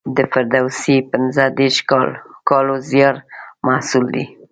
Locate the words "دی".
4.13-4.25